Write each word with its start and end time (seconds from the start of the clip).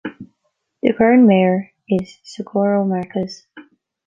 The 0.81 0.93
current 0.97 1.27
mayor 1.27 1.69
is 1.87 2.17
Socorro 2.23 2.83
Marquez. 2.85 3.45